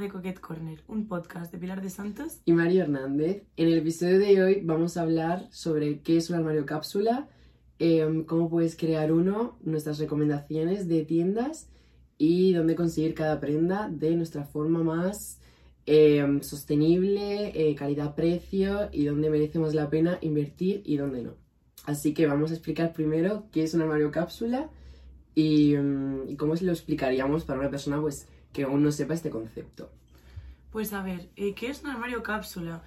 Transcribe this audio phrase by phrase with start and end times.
[0.00, 3.42] de Coquette Corner, un podcast de Pilar de Santos y Mario Hernández.
[3.56, 7.28] En el episodio de hoy vamos a hablar sobre qué es un armario cápsula,
[7.78, 11.68] em, cómo puedes crear uno, nuestras recomendaciones de tiendas
[12.16, 15.38] y dónde conseguir cada prenda de nuestra forma más
[15.86, 21.34] em, sostenible, eh, calidad-precio y dónde merece más la pena invertir y dónde no.
[21.84, 24.70] Así que vamos a explicar primero qué es un armario cápsula
[25.34, 29.14] y, em, y cómo se lo explicaríamos para una persona pues que aún no sepa
[29.14, 29.90] este concepto.
[30.70, 32.82] Pues a ver, eh, ¿qué es un armario cápsula?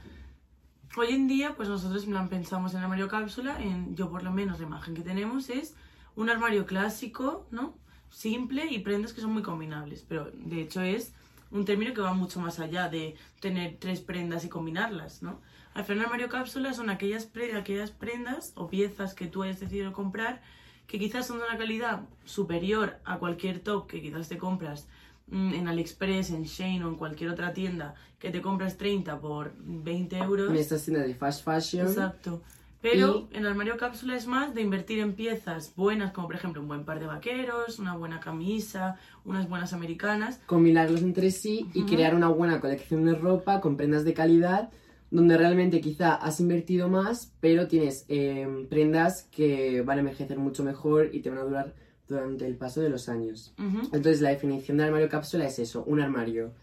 [0.96, 4.68] Hoy en día, pues nosotros pensamos en armario cápsula, en yo por lo menos la
[4.68, 5.76] imagen que tenemos es
[6.16, 7.76] un armario clásico, ¿no?
[8.10, 11.14] Simple y prendas que son muy combinables, pero de hecho es
[11.52, 15.42] un término que va mucho más allá de tener tres prendas y combinarlas, ¿no?
[15.74, 20.42] Al final, armario cápsula son aquellas, aquellas prendas o piezas que tú hayas decidido comprar
[20.88, 24.88] que quizás son de una calidad superior a cualquier top que quizás te compras
[25.34, 30.18] en AliExpress, en Shane o en cualquier otra tienda que te compras 30 por 20
[30.18, 30.50] euros.
[30.50, 31.88] En estas tiendas de fast fashion.
[31.88, 32.42] Exacto.
[32.82, 36.62] Pero en el armario cápsula es más de invertir en piezas buenas, como por ejemplo
[36.62, 40.42] un buen par de vaqueros, una buena camisa, unas buenas americanas.
[40.46, 44.70] Combinarlos entre sí y crear una buena colección de ropa con prendas de calidad,
[45.12, 50.66] donde realmente quizá has invertido más, pero tienes eh, prendas que van a envejecer mucho
[50.66, 51.74] mejor y te van a durar
[52.08, 53.54] durante el paso de los años.
[53.58, 56.54] Entonces la definición de armario cápsula es eso, un armario.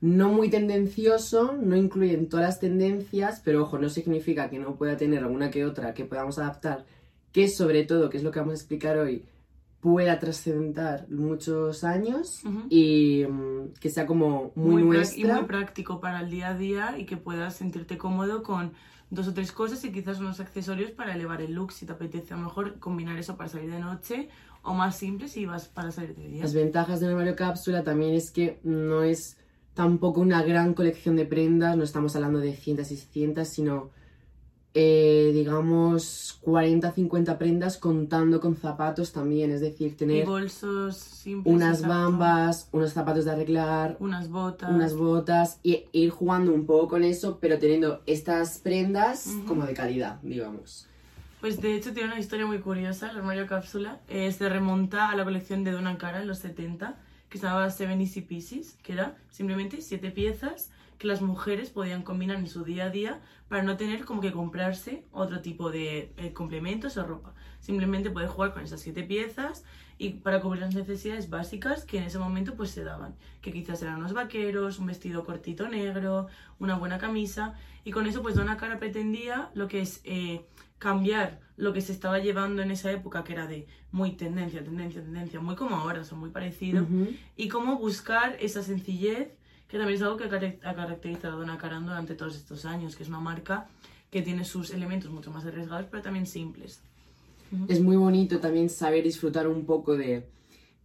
[0.00, 4.96] No muy tendencioso, no incluye todas las tendencias, pero ojo, no significa que no pueda
[4.96, 6.84] tener alguna que otra que podamos adaptar,
[7.32, 9.24] que sobre todo, que es lo que vamos a explicar hoy,
[9.80, 16.20] pueda trascender muchos años y mm, que sea como muy, muy Y muy práctico para
[16.20, 18.72] el día a día y que puedas sentirte cómodo con
[19.10, 22.32] dos o tres cosas y quizás unos accesorios para elevar el look si te apetece
[22.32, 24.30] a lo mejor combinar eso para salir de noche
[24.64, 26.42] o más simple si vas para salir de día.
[26.42, 29.36] Las ventajas de armario cápsula también es que no es
[29.74, 33.90] tampoco una gran colección de prendas, no estamos hablando de cientos y cientos, sino
[34.76, 41.86] eh, digamos 40, 50 prendas contando con zapatos también, es decir, tener bolsos simples, unas
[41.86, 47.04] bambas, unos zapatos de arreglar, unas botas, unas botas y ir jugando un poco con
[47.04, 50.88] eso, pero teniendo estas prendas como de calidad, digamos.
[51.44, 55.14] Pues de hecho tiene una historia muy curiosa, el armario cápsula, eh, se remonta a
[55.14, 58.94] la colección de Donna Cara en los 70, que se llamaba Seven Easy Pieces, que
[58.94, 63.62] era simplemente siete piezas que las mujeres podían combinar en su día a día para
[63.62, 67.34] no tener como que comprarse otro tipo de eh, complementos o ropa.
[67.60, 69.64] Simplemente puedes jugar con esas siete piezas
[69.98, 73.82] y para cubrir las necesidades básicas que en ese momento pues se daban, que quizás
[73.82, 76.26] eran unos vaqueros, un vestido cortito negro,
[76.58, 77.52] una buena camisa
[77.84, 80.46] y con eso pues Donna Cara pretendía lo que es eh,
[80.78, 85.02] cambiar lo que se estaba llevando en esa época que era de muy tendencia, tendencia,
[85.02, 86.86] tendencia, muy como ahora, son muy parecido
[87.36, 89.28] y cómo buscar esa sencillez
[89.68, 93.02] que también es algo que ha caracterizado a Donna Karan durante todos estos años, que
[93.02, 93.68] es una marca
[94.10, 96.80] que tiene sus elementos mucho más arriesgados, pero también simples.
[97.68, 100.26] Es muy bonito también saber disfrutar un poco de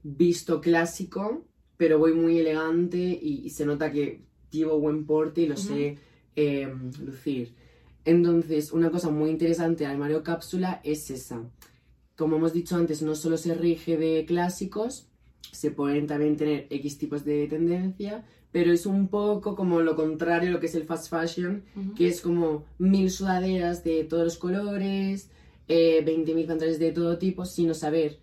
[0.04, 1.44] visto clásico,
[1.78, 5.98] pero voy muy elegante y, se nota que llevo buen porte y lo sé
[6.36, 7.54] em, lucir.
[8.06, 11.44] Entonces, una cosa muy interesante del armario cápsula es esa.
[12.16, 15.08] Como hemos dicho antes, no solo se rige de clásicos,
[15.52, 20.50] se pueden también tener X tipos de tendencia, pero es un poco como lo contrario
[20.50, 21.64] a lo que es el fast fashion,
[21.96, 25.30] que es como mil sudaderas de todos los colores,
[25.68, 28.20] eh, 20.000 pantalones de todo tipo, sino saber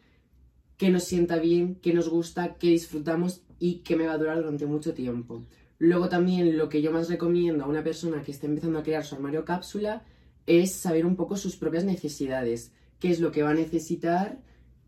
[0.77, 4.37] qué nos sienta bien, qué nos gusta, qué disfrutamos y qué me va a durar
[4.39, 5.45] durante mucho tiempo.
[5.79, 9.05] Luego también lo que yo más recomiendo a una persona que esté empezando a crear
[9.05, 10.05] su armario cápsula
[10.47, 14.39] es saber un poco sus propias necesidades, qué es lo que va a necesitar,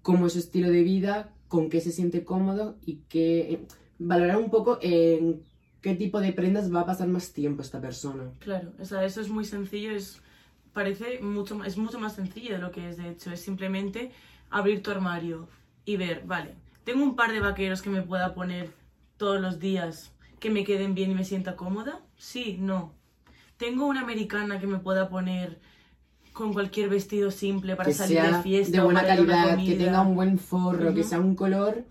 [0.02, 3.66] cómo es su estilo de vida, con qué se siente cómodo y qué
[3.98, 5.42] valorar un poco en
[5.80, 8.32] qué tipo de prendas va a pasar más tiempo esta persona.
[8.38, 10.22] Claro, o sea, eso es muy sencillo, es
[10.72, 14.12] parece mucho es mucho más sencillo de lo que es de hecho, es simplemente
[14.50, 15.48] abrir tu armario
[15.84, 16.54] y ver, vale,
[16.84, 18.70] tengo un par de vaqueros que me pueda poner
[19.16, 22.00] todos los días que me queden bien y me sienta cómoda?
[22.16, 22.92] Sí, no.
[23.56, 25.60] Tengo una americana que me pueda poner
[26.32, 28.76] con cualquier vestido simple para salir de fiesta.
[28.76, 31.84] De buena calidad, que tenga un buen forro, que sea un color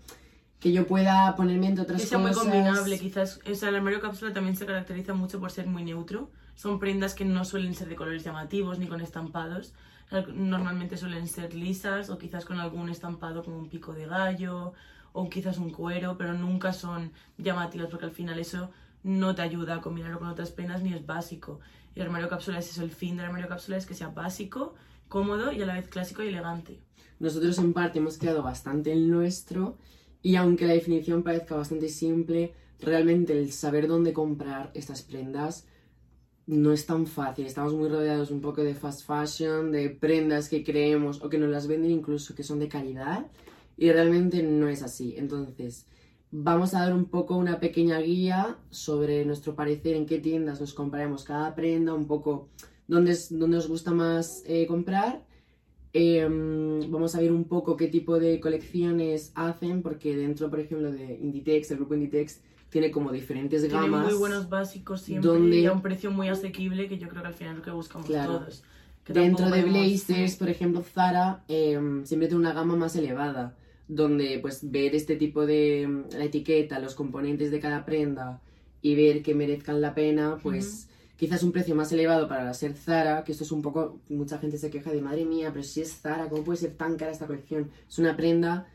[0.60, 3.40] que yo pueda ponerme entre otras que sea muy combinable, quizás.
[3.48, 6.30] O sea, el armario cápsula también se caracteriza mucho por ser muy neutro.
[6.54, 9.72] Son prendas que no suelen ser de colores llamativos ni con estampados.
[10.34, 14.72] Normalmente suelen ser lisas o quizás con algún estampado como un pico de gallo
[15.18, 18.70] o quizás un cuero, pero nunca son llamativas porque al final eso
[19.02, 21.58] no te ayuda a combinarlo con otras prendas ni es básico.
[21.96, 24.76] El armario cápsula es eso, el fin del armario cápsula es que sea básico,
[25.08, 26.78] cómodo y a la vez clásico y elegante.
[27.18, 29.76] Nosotros en parte hemos creado bastante el nuestro
[30.22, 35.66] y aunque la definición parezca bastante simple, realmente el saber dónde comprar estas prendas
[36.46, 37.44] no es tan fácil.
[37.44, 41.50] Estamos muy rodeados un poco de fast fashion, de prendas que creemos o que nos
[41.50, 43.26] las venden incluso que son de calidad
[43.78, 45.14] y realmente no es así.
[45.16, 45.86] Entonces,
[46.30, 50.74] vamos a dar un poco una pequeña guía sobre nuestro parecer en qué tiendas nos
[50.74, 52.48] compraremos cada prenda, un poco
[52.88, 55.24] dónde, es, dónde os gusta más eh, comprar.
[55.94, 60.92] Em, vamos a ver un poco qué tipo de colecciones hacen, porque dentro, por ejemplo,
[60.92, 64.04] de Inditex, el grupo Inditex, tiene como diferentes Tiene gamas.
[64.04, 67.28] muy buenos básicos siempre donde- y a un precio muy asequible que yo creo que
[67.28, 68.40] al final es lo que buscamos Claro.
[68.40, 68.62] todos.
[69.04, 73.56] Que Dentro de blazers, por ejemplo, Zara em, siempre tiene una gama más elevada,
[73.88, 78.40] donde pues ver este tipo de la etiqueta, los componentes de cada prenda
[78.82, 83.24] y ver que merezcan la pena, pues quizás un precio más elevado para ser Zara,
[83.24, 86.00] que esto es un poco, mucha gente se queja de madre mía, pero si es
[86.00, 87.70] Zara, ¿cómo puede ser tan cara esta colección?
[87.88, 88.68] Es una prenda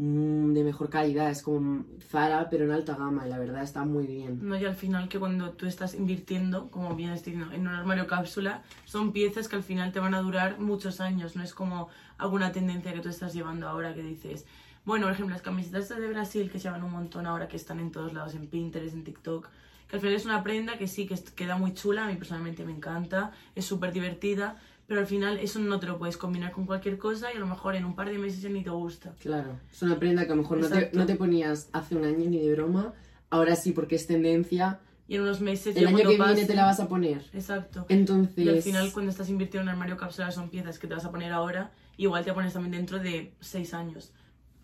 [0.00, 4.06] de mejor calidad, es como Zara, pero en alta gama, y la verdad está muy
[4.06, 4.38] bien.
[4.40, 7.74] No, y al final que cuando tú estás invirtiendo, como bien estoy diciendo, en un
[7.74, 11.36] armario cápsula, son piezas que al final te van a durar muchos años.
[11.36, 14.46] No es como alguna tendencia que tú estás llevando ahora que dices,
[14.86, 17.78] bueno, por ejemplo, las camisetas de Brasil que se llevan un montón ahora, que están
[17.78, 19.48] en todos lados, en Pinterest, en TikTok,
[19.86, 22.64] que al final es una prenda que sí, que queda muy chula, a mí personalmente
[22.64, 24.56] me encanta, es súper divertida,
[24.90, 27.46] pero al final eso no te lo puedes combinar con cualquier cosa y a lo
[27.46, 29.14] mejor en un par de meses ya ni te gusta.
[29.20, 32.02] Claro, es una prenda que a lo mejor no te, no te ponías hace un
[32.04, 32.92] año ni de broma,
[33.30, 36.54] ahora sí porque es tendencia, Y en unos meses el ya año que viene te
[36.56, 37.24] la vas a poner.
[37.32, 37.86] Exacto.
[37.88, 40.94] Entonces, Y al final, cuando estás invirtiendo en un armario cápsula, son piezas que te
[40.94, 41.70] vas a poner ahora.
[41.96, 44.10] Igual te pones también dentro de seis años.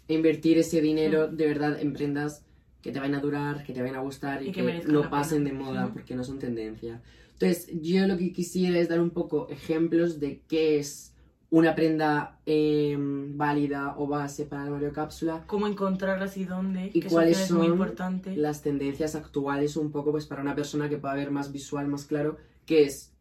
[0.08, 2.42] invertir ese dinero de verdad en prendas
[2.82, 5.44] que te vayan a durar, que te vayan a gustar y, Y que no pasen
[5.44, 5.56] pena.
[5.56, 7.00] de moda porque no son tendencia.
[7.38, 11.12] Entonces, yo lo que quisiera es dar un poco ejemplos de qué es
[11.50, 16.90] una prenda eh, válida o base para el armario cápsula, Cómo encontrarlas y dónde.
[16.92, 18.36] ¿Y que cuáles son muy importante.
[18.36, 22.04] las tendencias actuales un poco pues para una persona que pueda ver más visual, más
[22.06, 23.12] claro, qué es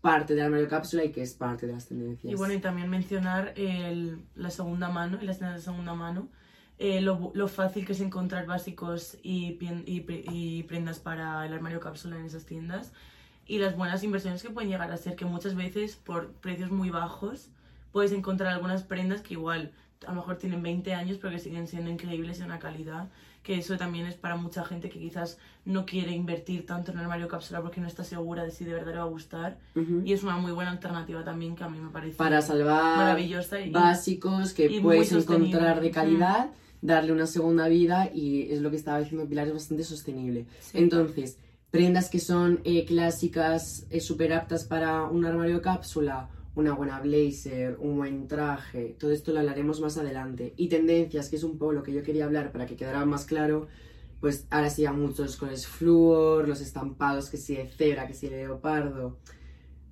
[0.00, 2.32] parte del armario cápsula y qué es parte de las tendencias.
[2.32, 6.28] Y bueno, y también mencionar el- la segunda mano, y las tiendas de segunda mano.
[6.78, 11.80] eh, lo, lo fácil que es encontrar básicos y, y y prendas para el armario
[11.80, 12.92] cápsula en esas tiendas.
[13.46, 16.90] Y las buenas inversiones que pueden llegar a ser que muchas veces por precios muy
[16.90, 17.48] bajos
[17.92, 19.72] puedes encontrar algunas prendas que igual
[20.06, 23.08] a lo mejor tienen 20 años pero que siguen siendo increíbles en una calidad.
[23.42, 27.04] Que eso también es para mucha gente que quizás no quiere invertir tanto en el
[27.04, 29.58] armario cápsula porque no está segura de si de verdad le va a gustar.
[29.76, 30.02] Ujú.
[30.04, 33.60] Y es una muy buena alternativa también que a mí me parece para salvar maravillosa
[33.60, 35.92] y básicos que y puedes encontrar de Mm.
[35.92, 36.50] calidad,
[36.82, 40.46] darle una segunda vida y es lo que estaba diciendo Pilar, es bastante sostenible.
[40.58, 40.78] Sí.
[40.78, 41.38] Entonces,
[41.70, 47.76] prendas que son eh, clásicas, eh, súper aptas para un armario cápsula, una buena blazer,
[47.80, 50.54] un buen traje, todo esto lo hablaremos más adelante.
[50.56, 53.26] Y tendencias, que es un poco lo que yo quería hablar para que quedara más
[53.26, 53.66] claro,
[54.20, 58.28] pues ahora sí a muchos colores flúor, los estampados que sí de cebra, que sí
[58.28, 59.18] de leopardo.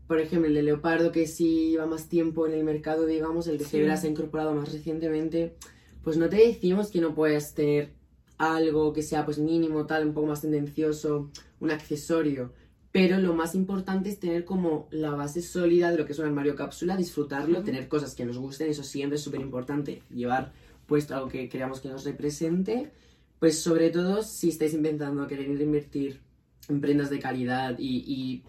[0.07, 3.59] Por ejemplo, el de leopardo que sí lleva más tiempo en el mercado, digamos, el
[3.59, 3.73] de Sí.
[3.73, 5.57] cebra se ha incorporado más recientemente,
[6.03, 7.93] pues no te decimos que no puedas tener
[8.39, 11.31] algo que sea pues mínimo, tal, un poco más tendencioso,
[11.65, 12.53] un accesorio.
[12.93, 16.27] Pero lo más importante es tener como la base sólida de lo que es un
[16.27, 20.53] armario cápsula, disfrutarlo, tener cosas que nos gusten, eso siempre es súper importante, llevar
[20.87, 22.93] puesto algo que creamos que nos represente.
[23.41, 26.21] Pues sobre todo si estáis intentando querer invertir
[26.69, 28.43] en prendas de calidad y, y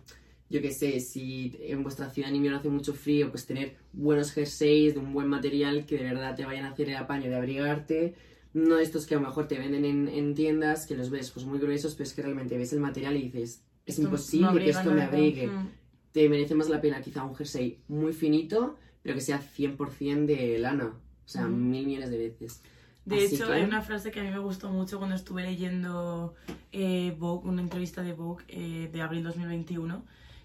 [0.49, 4.31] yo qué sé, si en vuestra ciudad en invierno hace mucho frío, pues tener buenos
[4.31, 7.35] jerseys de un buen material que de verdad te vayan a hacer el apaño de
[7.35, 8.13] abrigarte.
[8.55, 11.45] No estos que a lo mejor te venden en, en tiendas, que los ves pues
[11.45, 14.69] muy gruesos, pero es que realmente ves el material y dices, es Esto imposible que
[14.69, 15.47] esto me abrigue.
[15.47, 15.69] Mm.
[16.13, 20.57] Te merece más la pena quizá un jersey muy finito, pero que sea 100% de
[20.59, 20.85] lana.
[20.85, 22.61] O sea, mil millones de veces.
[23.03, 25.43] De Así hecho, que- hay una frase que a mí me gustó mucho cuando estuve
[25.43, 26.33] leyendo
[26.71, 30.03] eh, Vogue, una entrevista de Vogue eh, de abril 2021,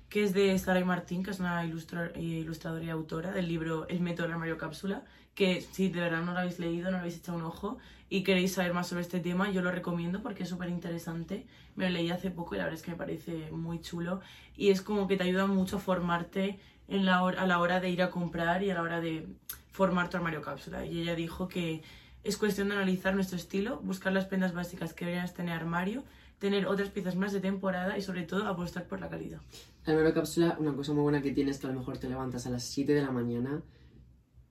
[0.08, 3.86] que es de Sara Martín, que es una ilustra- eh, ilustradora y autora del libro
[3.88, 6.98] El método del armario cápsula, que si de verdad no lo habéis leído, no lo
[6.98, 10.42] habéis echado un ojo y queréis saber más sobre este tema, yo lo recomiendo porque
[10.42, 11.46] es súper interesante.
[11.76, 14.20] Me lo leí hace poco y la verdad es que me parece muy chulo
[14.56, 16.58] y es como que te ayuda mucho a formarte
[16.88, 19.26] en la a la hora de ir a comprar y a la hora de
[19.72, 20.84] formar tu armario cápsula.
[20.84, 21.82] Y ella dijo que
[22.24, 26.04] es cuestión de analizar nuestro estilo, buscar las prendas básicas que deberías tener armario,
[26.38, 29.40] tener otras piezas más de temporada y sobre todo apostar por la calidad.
[29.86, 32.08] La armario cápsula, una cosa muy buena que tienes es que a lo mejor te
[32.08, 33.62] levantas a las 7 de la mañana,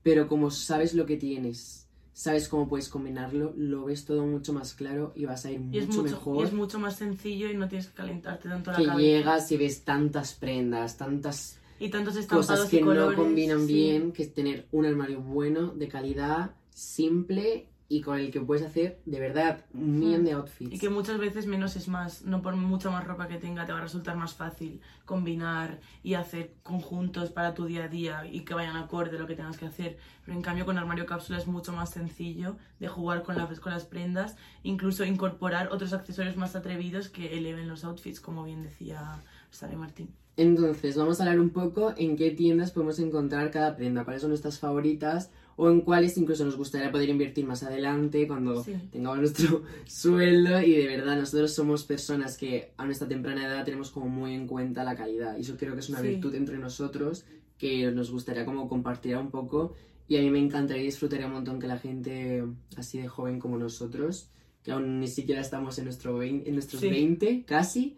[0.10, 4.74] pero como sabes lo que tienes, sabes cómo puedes combinarlo, lo ves todo mucho más
[4.74, 7.68] claro y vas a ir mucho, mucho, mejor y es mucho más sencillo y no
[7.68, 9.02] tienes que calentarte tanto la que cabeza.
[9.02, 13.18] llegas y ves tantas prendas, tantas Y tantos cosas que y colores.
[13.18, 13.74] no combinan sí.
[13.74, 18.64] bien, que es tener un armario bueno, de calidad, simple y con el que puedes
[18.64, 20.76] hacer de verdad un millón de outfits.
[20.76, 23.74] Y que muchas veces menos es más, no por mucha más ropa que tenga te
[23.74, 28.42] va a resultar más fácil combinar y hacer conjuntos para tu día a día y
[28.42, 29.98] que vayan acorde a lo que tengas que hacer.
[30.24, 33.74] Pero en cambio con armario cápsula es mucho más sencillo de jugar con, las con
[33.74, 39.24] las prendas, incluso incorporar otros accesorios más atrevidos que eleven los outfits, como bien decía
[39.50, 40.14] Sara Martín.
[40.38, 44.30] Entonces, vamos a hablar un poco en qué tiendas podemos encontrar cada prenda, cuáles son
[44.30, 45.32] nuestras favoritas
[45.62, 50.62] o en cuáles incluso nos gustaría poder invertir más adelante cuando tengamos nuestro sueldo.
[50.62, 54.48] Y de verdad nosotros somos personas que a nuestra temprana edad tenemos como muy en
[54.48, 55.38] cuenta la calidad.
[55.38, 57.26] Y eso creo que es una virtud entre nosotros
[57.58, 59.74] que nos gustaría como compartir un poco.
[60.08, 62.46] Y a mí me encantaría y disfrutaría un montón que la gente
[62.78, 64.30] así de joven como nosotros
[64.64, 67.96] que aún ni siquiera estamos en, nuestro en nuestros 20 casi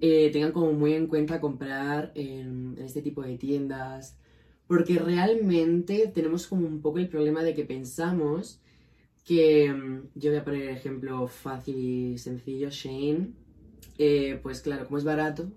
[0.00, 4.16] eh, tengan como muy en cuenta comprar en este tipo de tiendas
[4.66, 8.60] porque realmente tenemos como un poco el problema de que pensamos
[9.24, 13.32] que, mm, yo voy a poner el ejemplo fácil y sencillo, Shane,
[13.98, 15.50] eh, pues claro, como es barato,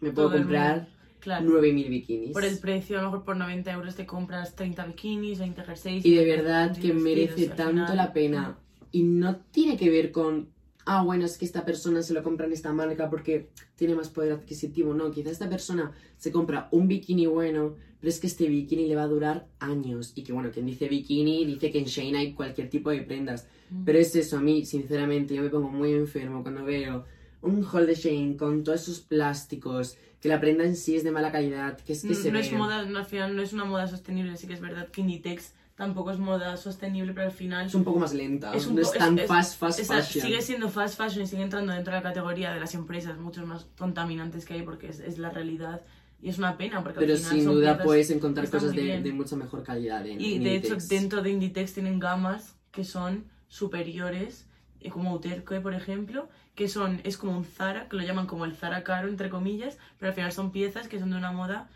[0.00, 0.88] me puedo comprar
[1.20, 1.46] claro.
[1.46, 2.32] 9.000 bikinis.
[2.32, 6.06] Por el precio, a lo mejor por 90 euros te compras 30 bikinis, 20 jerseys.
[6.06, 8.58] Y de verdad que merece tanto la pena.
[8.90, 10.48] Y no tiene que ver con
[10.88, 14.08] ah, bueno, es que esta persona se lo compra en esta marca porque tiene más
[14.08, 14.94] poder adquisitivo.
[14.94, 18.96] No, quizá esta persona se compra un bikini bueno, pero es que este bikini le
[18.96, 20.12] va a durar años.
[20.14, 23.46] Y que bueno, quien dice bikini dice que en Shane hay cualquier tipo de prendas.
[23.68, 23.84] Mm.
[23.84, 27.04] Pero es eso, a mí, sinceramente, yo me pongo muy enfermo cuando veo
[27.42, 31.10] un haul de Shane con todos esos plásticos, que la prenda en sí es de
[31.10, 33.52] mala calidad, que es que no, se no es moda, no, al final no es
[33.52, 37.32] una moda sostenible, sí que es verdad que Inditex tampoco es moda sostenible, pero al
[37.32, 37.66] final...
[37.66, 40.26] Es un poco más lenta, es no es tan fast, fast fashion.
[40.26, 43.46] Sigue siendo fast fashion y sigue entrando dentro de la categoría de las empresas mucho
[43.46, 45.82] más contaminantes que hay porque es, es la realidad.
[46.20, 49.12] Y es una pena porque Pero al final sin duda puedes encontrar cosas de, de,
[49.12, 50.04] mucha mejor calidad.
[50.04, 54.46] En, y de hecho dentro de Inditex tienen gamas que son superiores,
[54.80, 58.46] eh, como Uterque por ejemplo, que son, es como un Zara, que lo llaman como
[58.46, 61.70] el Zara caro entre comillas, pero al final son piezas que son de una moda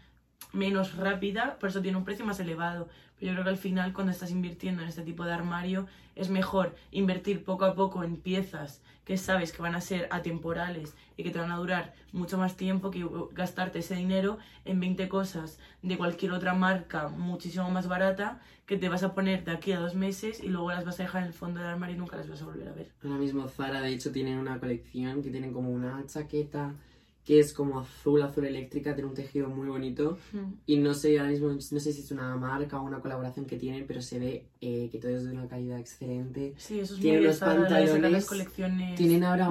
[0.53, 2.89] menos rápida, por eso tiene un precio más elevado.
[3.19, 6.29] Pero yo creo que al final cuando estás invirtiendo en este tipo de armario es
[6.29, 11.23] mejor invertir poco a poco en piezas que sabes que van a ser atemporales y
[11.23, 15.59] que te van a durar mucho más tiempo que gastarte ese dinero en 20 cosas
[15.83, 19.81] de cualquier otra marca muchísimo más barata que te vas a poner de aquí a
[19.81, 22.17] dos meses y luego las vas a dejar en el fondo del armario y nunca
[22.17, 22.91] las vas a volver a ver.
[23.03, 26.75] Ahora mismo Zara de hecho tienen una colección que tienen como una chaqueta
[27.25, 30.19] que es como azul, azul eléctrica, tiene un tejido muy bonito.
[30.33, 30.55] Hmm.
[30.67, 33.57] Y no sé, ahora mismo, no sé si es una marca o una colaboración que
[33.57, 36.55] tienen, pero se ve eh, que todo es de una calidad excelente.
[36.57, 39.49] Sí, eso es tienen muy unos pantalones, colecciones Tienen ahora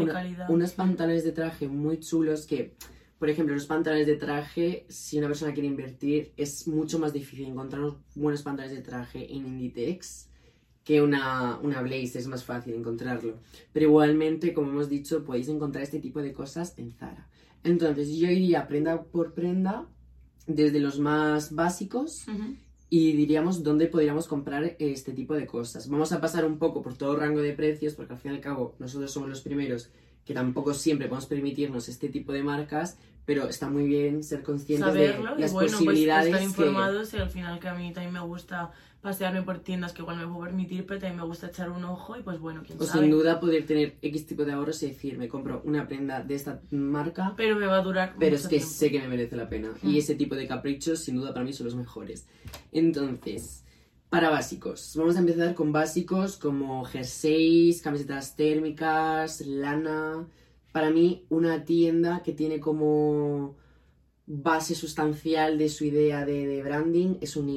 [0.49, 2.75] unos pantalones de traje muy chulos que,
[3.17, 7.45] por ejemplo, los pantalones de traje, si una persona quiere invertir, es mucho más difícil
[7.45, 10.27] encontrar unos buenos pantalones de traje en Inditex
[10.83, 13.39] que una, una Blaze, es más fácil encontrarlo.
[13.71, 17.29] Pero igualmente, como hemos dicho, podéis encontrar este tipo de cosas en Zara.
[17.63, 19.85] Entonces yo iría prenda por prenda,
[20.47, 22.25] desde los más básicos,
[22.89, 25.87] y diríamos dónde podríamos comprar este tipo de cosas.
[25.89, 28.41] Vamos a pasar un poco por todo rango de precios, porque al fin y al
[28.41, 29.89] cabo nosotros somos los primeros
[30.25, 34.93] que tampoco siempre podemos permitirnos este tipo de marcas, pero está muy bien ser conscientes
[34.93, 36.27] de las pues, posibilidades.
[36.27, 40.03] estar informados y al final que a mí también me gusta pasearme por tiendas que
[40.03, 42.79] igual me puedo permitir, pero también me gusta echar un ojo y pues bueno, quién
[42.79, 43.01] o sabe.
[43.01, 46.35] sin duda poder tener X tipo de ahorros y decir, me compro una prenda de
[46.35, 47.33] esta marca.
[47.35, 49.73] Pero me va a durar Pero es que sé que me merece la pena.
[49.81, 49.97] Y mm.
[49.97, 52.27] ese tipo de caprichos, sin duda, para mí son los mejores.
[52.71, 53.65] Entonces,
[54.09, 54.93] para básicos.
[54.95, 60.27] Vamos a empezar con básicos como jerseys, camisetas térmicas, lana.
[60.71, 63.55] Para mí, una tienda que tiene como
[64.27, 67.49] base sustancial de su idea de, de branding es un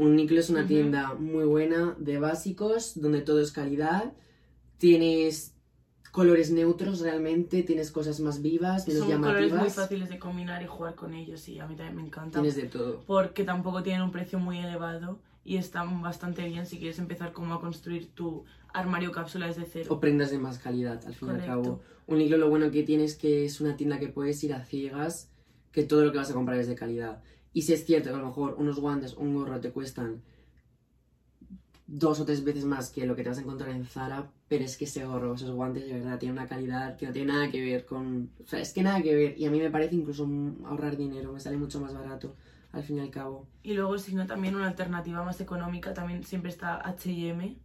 [0.00, 4.14] Uniqlo Uniqlo es una tienda muy buena de básicos, donde todo es calidad.
[4.78, 5.54] Tienes
[6.10, 9.50] colores neutros realmente, tienes cosas más vivas, menos Son llamativas.
[9.50, 12.40] colores muy fáciles de combinar y jugar con ellos y a mí también me encanta.
[12.40, 13.02] Tienes de todo.
[13.06, 17.54] Porque tampoco tienen un precio muy elevado y están bastante bien si quieres empezar como
[17.54, 19.86] a construir tu armario cápsula desde cero.
[19.90, 21.80] O prendas de más calidad, al fin y al cabo.
[22.06, 25.30] Uniqlo lo bueno que tiene es que es una tienda que puedes ir a ciegas,
[25.72, 27.22] que todo lo que vas a comprar es de calidad.
[27.52, 30.22] Y si es cierto que a lo mejor unos guantes un gorro te cuestan
[31.86, 34.64] dos o tres veces más que lo que te vas a encontrar en Zara, pero
[34.64, 37.50] es que ese gorro, esos guantes de verdad tienen una calidad que no tiene nada
[37.50, 38.30] que ver con...
[38.44, 39.38] O sea, es que nada que ver.
[39.38, 40.28] Y a mí me parece incluso
[40.64, 42.36] ahorrar dinero, me sale mucho más barato
[42.72, 43.48] al fin y al cabo.
[43.64, 47.56] Y luego, si no, también una alternativa más económica, también siempre está H&M,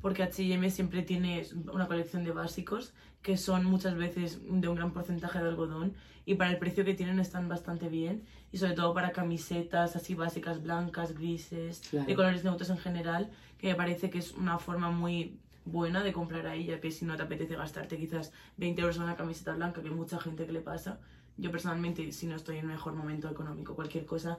[0.00, 2.92] porque H&M siempre tiene una colección de básicos
[3.22, 5.92] que son muchas veces de un gran porcentaje de algodón
[6.24, 10.14] y para el precio que tienen están bastante bien y sobre todo para camisetas así
[10.14, 12.06] básicas blancas, grises, Claro.
[12.06, 16.12] de colores neutros en general, que me parece que es una forma muy buena de
[16.12, 19.54] comprar ahí, ya que si no te apetece gastarte quizás 20 euros en una camiseta
[19.54, 20.98] blanca, que hay mucha gente que le pasa.
[21.40, 24.38] Yo personalmente, si no estoy en mejor momento económico, cualquier cosa,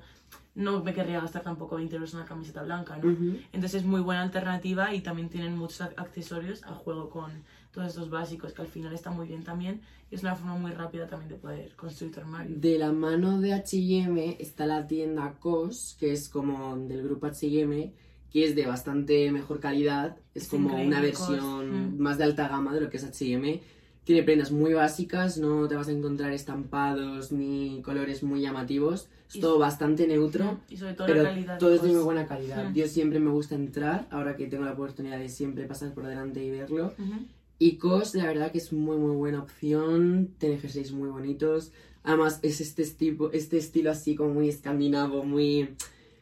[0.53, 3.09] no me querría gastar tampoco 20 euros en una camiseta blanca, ¿no?
[3.51, 7.31] Entonces es muy buena alternativa y también tienen muchos ac- accesorios a juego con
[7.71, 9.81] todos estos básicos que al final está muy bien también
[10.11, 12.55] y es una forma muy rápida también de poder construir tu armario.
[12.59, 17.93] De la mano de H&M está la tienda COS, que es como del grupo H&M,
[18.29, 20.17] que es de bastante mejor calidad.
[20.35, 21.99] Es Es como una versión Mm.
[21.99, 23.59] más de alta gama de lo que es H&M.
[24.03, 29.09] Tiene prendas muy básicas, no te vas a encontrar estampados ni colores muy llamativos.
[29.29, 30.59] Es Y- todo bastante neutro.
[30.69, 31.59] Y sobre todo Pero la calidad.
[31.59, 31.95] todo es de COS.
[31.97, 32.69] muy buena calidad.
[32.69, 32.73] Mm.
[32.73, 36.43] Yo siempre me gusta entrar, ahora que tengo la oportunidad de siempre pasar por delante
[36.43, 36.87] y verlo.
[36.97, 37.25] Ujú.
[37.59, 40.31] Y COS, la verdad que es muy muy buena opción.
[40.39, 41.71] Tiene jerseys muy bonitos.
[42.03, 45.75] Además, es este, tipo, este estilo así como muy escandinavo, muy...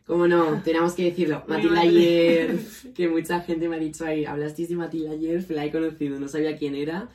[0.06, 0.62] ¿Cómo no?
[0.66, 1.44] Tenemos que decirlo.
[1.48, 2.60] Matilda ayer,
[2.94, 6.28] que mucha gente me ha dicho ahí, hablasteis de Matilda ayer, la he conocido, no
[6.28, 7.08] sabía quién era.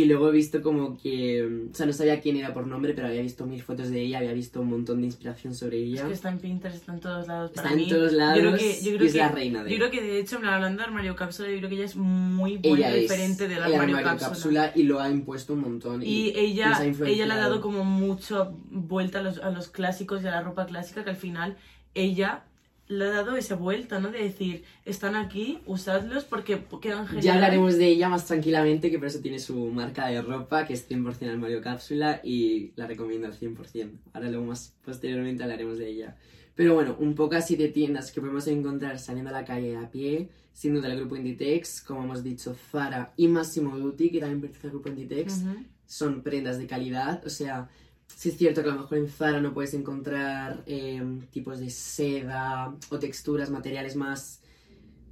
[0.00, 1.66] Y luego he visto como que...
[1.70, 4.16] O sea, no sabía quién era por nombre, pero había visto mil fotos de ella,
[4.18, 6.06] había visto un montón de inspiración sobre Es ella.
[6.06, 7.50] que está en Pinterest, está en todos lados.
[7.54, 9.70] Está en todos lados yo creo que, yo creo y es que- la reina de
[9.70, 11.96] Yo creo que de hecho, plan, hablando de armario cápsula, yo creo que ella es
[11.96, 14.28] muy buen ella es referente del el armario, armario cápsula.
[14.30, 16.02] cápsula y lo ha impuesto un montón.
[16.02, 20.22] Y ella, ha ella le ha dado como mucho vuelta a los, a los clásicos
[20.22, 21.56] y a la ropa clásica que al final
[21.94, 22.44] ella
[22.90, 24.10] le ha dado esa vuelta, ¿no?
[24.10, 27.24] De decir, están aquí, usadlos porque quedan genial.
[27.24, 30.74] Ya hablaremos de ella más tranquilamente, que por eso tiene su marca de ropa, que
[30.74, 33.92] es 100% Armario Cápsula, y la recomiendo al 100%.
[34.12, 36.16] Ahora luego más posteriormente hablaremos de ella.
[36.56, 39.88] Pero bueno, un poco así de tiendas que podemos encontrar saliendo a la calle a
[39.88, 44.40] pie, sin duda el grupo Inditex, como hemos dicho, Zara y Massimo Dutti, que también
[44.40, 45.64] pertenece al grupo Inditex, Ujú.
[45.86, 47.68] son prendas de calidad, o sea,
[48.16, 51.70] sí es cierto que a lo mejor en Zara no puedes encontrar eh, tipos de
[51.70, 54.42] seda o texturas, materiales más,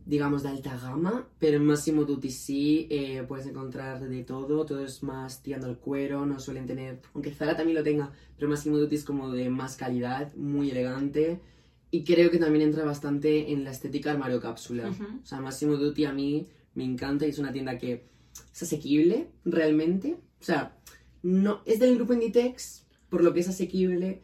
[0.05, 4.85] digamos, de alta gama, pero en Massimo Dutti sí eh, puedes encontrar de todo, todo
[4.85, 8.79] es más tirando al cuero, no suelen tener, aunque Zara también lo tenga, pero Massimo
[8.79, 11.41] Dutti es como de más calidad, muy elegante.
[11.91, 14.91] Y creo que también entra bastante en la estética armario cápsula.
[14.91, 15.05] Ujú.
[15.23, 18.05] O sea, Massimo Dutti a mí me encanta y es una tienda que
[18.53, 20.19] es asequible, realmente.
[20.39, 20.77] O sea,
[21.23, 24.23] no es del grupo Inditex, por lo que es asequible,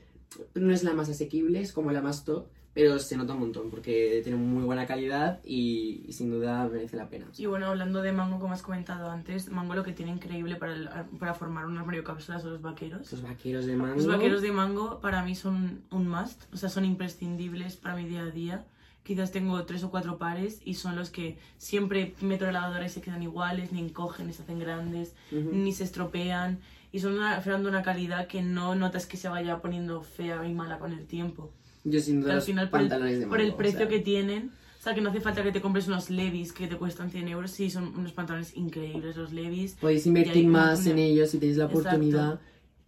[0.54, 3.70] no es la más asequible, es como la más top, pero se nota un montón
[3.70, 7.26] porque tiene muy buena calidad y, y sin duda merece la pena.
[7.38, 10.72] Y bueno, hablando de Mango, como has comentado antes, Mango lo que tiene increíble para,
[10.74, 10.88] el-
[11.20, 13.02] para formar un armario cápsula son los vaqueros.
[13.02, 13.94] Esos vaqueros de mango.
[13.94, 18.06] Los vaqueros de mango para mí son un must, o sea, son imprescindibles para mi
[18.06, 18.66] día a día.
[19.04, 22.86] Quizás tengo tres o cuatro pares y son los que siempre meto en la lavadora
[22.86, 25.50] y se quedan iguales, ni encogen, ni se hacen grandes, Ujú.
[25.52, 26.58] ni se estropean.
[26.94, 30.78] Y son de una calidad que no notas que se vaya poniendo fea y mala
[30.78, 31.52] con el tiempo.
[31.82, 33.88] Yo sin duda al los final, por el, pantalones de por el o precio sea,
[33.88, 36.76] que tienen, o sea, que no hace falta que te compres unos Levis que te
[36.76, 37.50] cuestan 100 euros.
[37.50, 39.72] Sí, son unos pantalones increíbles los Levis.
[39.80, 41.80] Podéis invertir más en ellos si tenéis la Exacto.
[41.88, 42.40] oportunidad.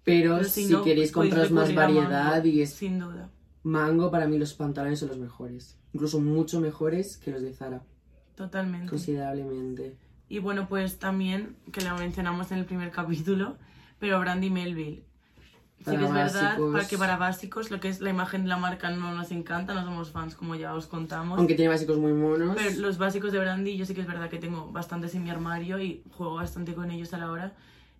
[0.05, 3.29] Pero, Pero si, no, queréis podéis compraros más a Mango, variedad y es Sin duda.
[3.64, 5.79] mango, para mí los pantalones son los mejores.
[5.95, 7.83] Incluso mucho mejores que los de Zara,
[8.37, 8.88] Totalmente.
[8.88, 9.97] considerablemente.
[10.29, 13.57] Y bueno, pues también, que lo mencionamos en el primer capítulo,
[13.99, 15.03] pero Brandy Melville.
[15.79, 16.73] Sí que es verdad básicos.
[16.73, 19.73] para que para básicos lo que es la imagen de la marca no nos encanta,
[19.75, 21.39] no somos fans como ya os contamos.
[21.39, 22.57] Aunque tiene básicos muy monos.
[22.57, 25.31] Pero los básicos de Brandy yo sí que es verdad que tengo bastantes en mi
[25.31, 27.53] armario y juego bastante con ellos a la hora.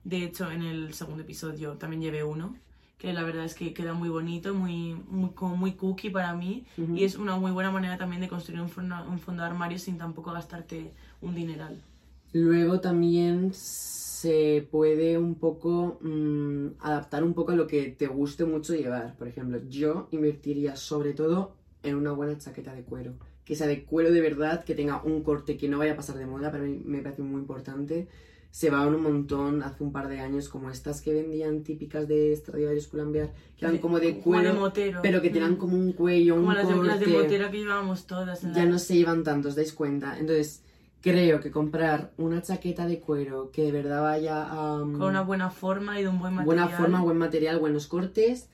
[0.05, 2.57] De hecho, en el segundo episodio también llevé uno,
[2.99, 6.65] que la verdad es que queda muy bonito, muy, muy, como muy cookie para mí.
[6.79, 6.97] Ujú.
[6.97, 9.79] Y es una muy buena manera también de construir un fondo, un fondo de armario
[9.79, 11.81] sin tampoco gastarte un dineral.
[12.33, 13.53] Luego también
[14.21, 19.15] se puede un poco mm, adaptar un poco a lo que te guste mucho llevar.
[19.17, 21.53] Por ejemplo, yo invertiría sobre todo
[21.83, 23.13] en una buena chaqueta de cuero.
[23.45, 26.17] Que sea de cuero de verdad, que tenga un corte que no vaya a pasar
[26.17, 28.09] de moda, para mí me parece muy importante.
[28.51, 32.35] Se va un montón hace un par de años como estas que vendían típicas de
[32.35, 35.57] Stradivarius Pull&Bear, que eran como de Como de cuero, pero que tenían Mm.
[35.59, 38.41] como un cuello, un Como las de, las de corte motera que llevábamos todas.
[38.41, 40.19] ya la- no se llevan tanto, os dais cuenta.
[40.19, 40.63] Entonces,
[41.01, 45.23] creo que comprar una chaqueta de cuero que de verdad vaya a mm, Con una
[45.23, 46.47] buena forma y de un buen material.
[46.47, 48.49] buena forma, buen material, buenos cortes,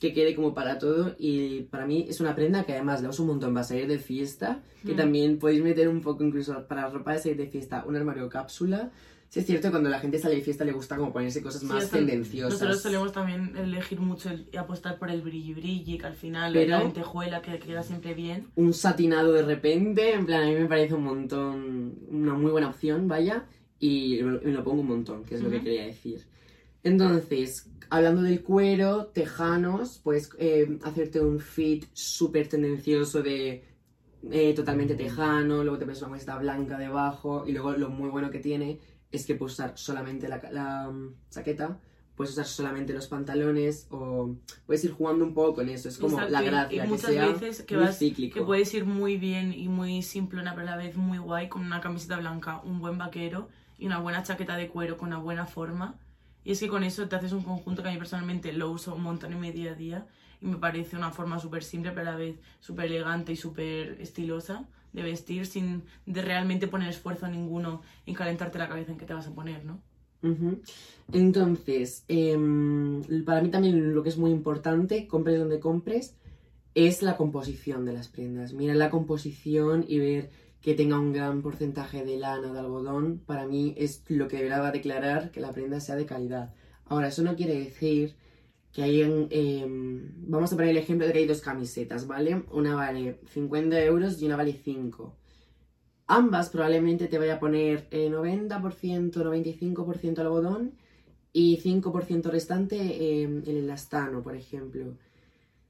[0.00, 1.14] que quede como para todo.
[1.18, 3.98] Y para mí es una prenda que además la uso un montón para salir de
[3.98, 4.96] fiesta, que Mm.
[4.96, 8.90] también podéis meter un poco incluso para ropa de salir de fiesta, un armario cápsula.
[9.30, 11.90] Sí, es cierto, cuando la gente sale de fiesta le gusta como ponerse cosas más
[11.90, 12.52] tendenciosas.
[12.54, 16.52] Nosotros solemos también elegir mucho el- y apostar por el brilli brilli, que al final
[16.54, 18.46] Pero- la lentejuela que queda siempre bien.
[18.56, 22.70] Un satinado de repente, en plan, a mí me parece un montón, una muy buena
[22.70, 23.44] opción, vaya,
[23.78, 26.26] y me lo- pongo un montón, que es lo que quería decir.
[26.82, 33.64] Entonces, hablando del cuero, tejanos, puedes eh, hacerte un fit súper tendencioso de
[34.32, 38.30] eh, totalmente tejano, luego te pones una camiseta blanca debajo, y luego lo muy bueno
[38.30, 38.80] que tiene
[39.12, 41.78] es que puedes usar solamente la, mm, chaqueta,
[42.14, 44.34] puedes usar solamente los pantalones, o
[44.66, 47.10] puedes ir jugando un poco con eso, es como Exacto, la gracia, y que muchas
[47.12, 48.34] sea veces que muy vas- cíclico.
[48.34, 51.62] Que puedes ir muy bien y muy simplona, pero a la vez muy guay, con
[51.62, 55.46] una camiseta blanca, un buen vaquero y una buena chaqueta de cuero con una buena
[55.46, 55.94] forma.
[56.44, 58.94] Y es que con eso te haces un conjunto que a mí personalmente lo uso
[58.94, 60.06] un montón en mi día a día
[60.40, 64.00] y me parece una forma súper simple, pero a la vez súper elegante y súper
[64.00, 69.06] estilosa de vestir sin de realmente poner esfuerzo ninguno en calentarte la cabeza en qué
[69.06, 69.80] te vas a poner, ¿no?
[71.12, 76.16] Entonces, em, para mí también lo que es muy importante, compres donde compres,
[76.74, 78.52] es la composición de las prendas.
[78.52, 83.46] Mira la composición y ver que tenga un gran porcentaje de lana de algodón, para
[83.46, 86.52] mí es lo que deberá declarar que la prenda sea de calidad.
[86.86, 88.16] Ahora, eso no quiere decir
[88.72, 92.44] que hay en, em, vamos a poner el ejemplo de que hay dos camisetas, ¿vale?
[92.52, 95.16] Una vale 50 euros y una vale 5.
[96.06, 100.74] Ambas probablemente te vaya a poner eh, 90%, 95% algodón
[101.32, 104.96] y 5% restante eh, el elastano, por ejemplo.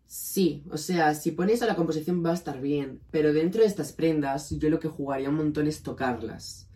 [0.06, 3.66] Sí, o sea, si pones a la composición va a estar bien, pero dentro de
[3.66, 6.68] estas prendas yo lo que jugaría un montón es tocarlas.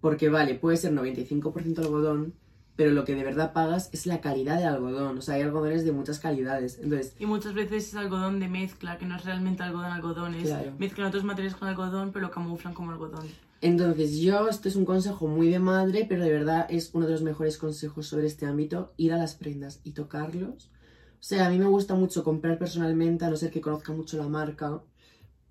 [0.00, 2.34] Porque vale, puede ser 95% algodón,
[2.76, 5.18] pero lo que de verdad pagas es la calidad del algodón.
[5.18, 6.78] O sea, hay algodones de muchas calidades.
[6.80, 10.48] Entonces, Y muchas veces es algodón de mezcla, que no es realmente algodón algodón, es
[10.48, 10.72] Claro.
[10.78, 13.26] mezclan otros materiales con algodón, pero lo camuflan como algodón.
[13.62, 17.12] Entonces, yo, esto es un consejo muy de madre, pero de verdad es uno de
[17.12, 20.70] los mejores consejos sobre este ámbito, ir a las prendas y tocarlos.
[21.20, 24.16] O sea, a mí me gusta mucho comprar personalmente, a no ser que conozca mucho
[24.16, 24.80] la marca,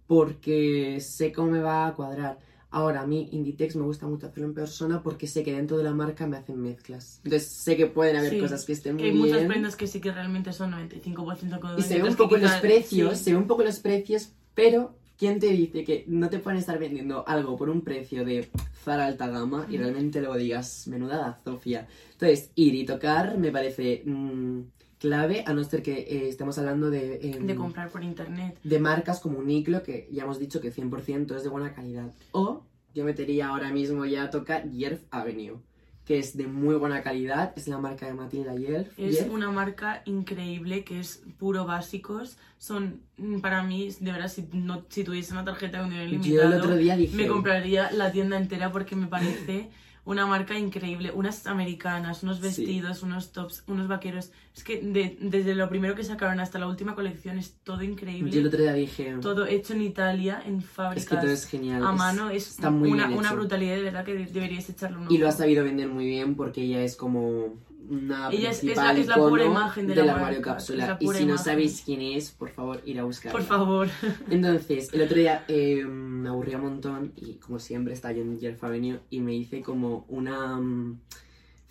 [0.08, 2.40] porque sé cómo me va a cuadrar.
[2.72, 5.84] Ahora, a mí Inditex me gusta mucho hacerlo en persona porque sé que dentro de
[5.84, 7.20] la marca me hacen mezclas.
[7.24, 9.22] Entonces, sé que pueden haber Sí, cosas que estén muy hay bien.
[9.26, 11.80] muchas prendas que sí que realmente son 95% algodón.
[11.80, 13.24] Y se ve un que poco los precios, sí.
[13.26, 16.78] se ve un poco los precios, pero ¿quién te dice que no te pueden estar
[16.78, 18.50] vendiendo algo por un precio de
[18.84, 21.88] Zara alta gama y realmente luego digas, menuda Sofía?
[22.14, 24.60] Entonces, ir y tocar me parece mm,
[25.00, 28.58] clave, a no ser que eh, estemos hablando de, em, de comprar por internet.
[28.64, 32.12] de marcas como Uniqlo, que ya hemos dicho que 100% es de buena calidad.
[32.32, 35.58] O yo metería ahora mismo ya a tocar Yerf Avenue,
[36.06, 38.98] que es de muy buena calidad, es la marca de Matilda Yerf.
[38.98, 39.32] Es Yerf.
[39.32, 42.38] una marca increíble que es puro básicos.
[42.58, 46.16] Son, mm, para mí, de verdad, si, no, si tuviese una tarjeta con dinero Yo
[46.16, 47.16] ilimitado, el otro día dije...
[47.16, 49.70] me compraría la tienda entera porque me parece
[50.06, 51.12] una marca increíble.
[51.14, 52.44] Unas americanas, unos Sí.
[52.44, 54.32] vestidos, unos tops, unos vaqueros.
[54.56, 58.32] Es que de- desde lo primero que sacaron hasta la última colección es todo increíble.
[58.32, 59.16] Yo el otro día dije...
[59.22, 61.84] Todo hecho en Italia, en Es que fábricas todo es genial.
[61.86, 62.30] a mano.
[62.30, 65.14] Es está muy una, bien una brutalidad de verdad que de- deberíais echarle un ojo.
[65.14, 67.54] Y lo ha sabido vender muy bien porque ella es como
[67.88, 70.88] una Ella es- la- es la pura imagen de la marca, armario es cápsula.
[70.88, 73.32] la Y si no sabéis quién es, por favor, ir a buscarla.
[73.32, 73.88] Por favor.
[74.30, 78.40] Entonces, el otro día eh, me aburría un montón y como siempre estaba yo en
[78.40, 81.00] Yerf Avenue y me hice como una mm,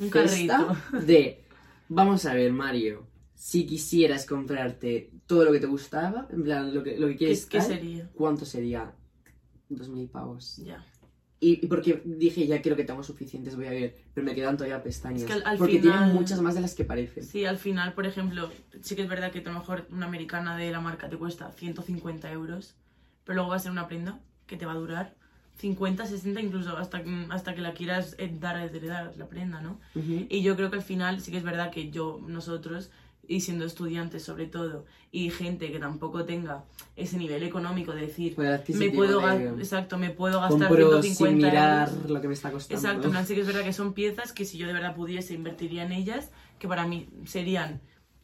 [0.00, 1.06] Un festa carrito.
[1.06, 1.44] de,
[1.88, 6.82] vamos a ver Mario, si quisieras comprarte todo lo que te gustaba, en plan, lo
[6.82, 8.10] que, lo que ¿Qué, quieres, qué tal, sería?
[8.14, 8.92] ¿cuánto sería?
[9.68, 10.56] Dos mil pavos.
[10.64, 10.84] Ya.
[11.40, 14.56] Y, y porque dije, ya creo que tengo suficientes, voy a ver, pero me quedan
[14.56, 15.20] todavía pestañas.
[15.22, 17.22] Es que al- al porque final- tienen muchas más de las que parecen.
[17.24, 18.50] Sí, al final, por ejemplo,
[18.82, 21.52] sí que es verdad que a lo mejor una americana de la marca te cuesta
[21.52, 22.74] 150 euros,
[23.24, 25.14] pero luego va a ser una prenda que te va a durar
[25.58, 29.60] 50, 60, incluso hasta, que- hasta que la quieras eh, dar a heredar la prenda,
[29.60, 29.80] ¿no?
[29.94, 30.26] Ujú.
[30.28, 32.90] Y yo creo que al final sí que es verdad que yo, nosotros,
[33.28, 36.64] y siendo estudiantes sobre todo, y gente que tampoco tenga
[36.96, 41.12] ese nivel económico de decir, Poder me puedo, de- exacto, me puedo gastar Compro 150
[41.12, 42.10] sin mirar euros.
[42.10, 42.80] lo que me está costando.
[42.80, 45.84] Exacto, sí que es verdad que son piezas que si yo de verdad pudiese invertiría
[45.84, 47.80] en ellas, que para mí serían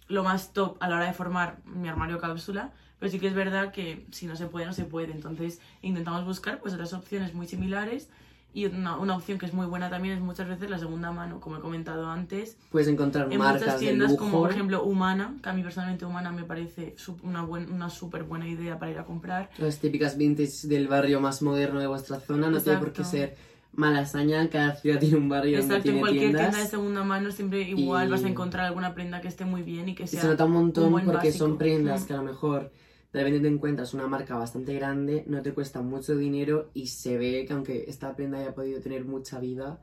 [0.09, 3.35] lo más top a la hora de formar mi armario cápsula, pero sí que es
[3.35, 5.13] verdad que si no se puede, no se puede.
[5.13, 8.09] Entonces intentamos buscar pues otras opciones muy similares
[8.55, 11.41] y una, una opción que es muy buena también es muchas veces la segunda mano,
[11.41, 12.57] como he comentado antes.
[12.71, 14.25] Puedes encontrar En marcas muchas de tiendas lujo.
[14.25, 18.23] como por ejemplo Humana, que a mí personalmente Humana me parece una, buen, una súper
[18.23, 19.51] buena idea para ir a comprar.
[19.59, 22.49] Las típicas vintage del barrio más moderno de vuestra zona.
[22.49, 23.37] No tiene por qué ser
[23.73, 24.49] malasaña.
[24.51, 26.43] Cada ciudad tiene un barrio donde Exacto, en tiene cualquier tiendas.
[26.51, 29.63] tienda de segunda mano siempre igual Y- vas a encontrar alguna prenda que esté muy
[29.63, 32.07] bien y que Y sea se nota un montón un buen porque son prendas Mm.
[32.07, 32.71] que a lo mejor
[33.15, 37.17] de repente te encuentras una marca bastante grande, no te cuesta mucho dinero y se
[37.17, 39.79] ve que aunque esta prenda haya podido tener mucha vida,